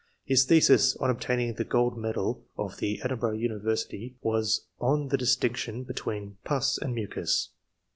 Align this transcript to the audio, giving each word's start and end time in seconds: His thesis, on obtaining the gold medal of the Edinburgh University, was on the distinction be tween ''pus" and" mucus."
His 0.25 0.45
thesis, 0.45 0.95
on 0.95 1.11
obtaining 1.11 1.53
the 1.53 1.63
gold 1.63 1.95
medal 1.95 2.43
of 2.57 2.77
the 2.77 2.99
Edinburgh 3.03 3.35
University, 3.37 4.15
was 4.23 4.65
on 4.79 5.09
the 5.09 5.15
distinction 5.17 5.83
be 5.83 5.93
tween 5.93 6.37
''pus" 6.43 6.75
and" 6.81 6.95
mucus." 6.95 7.49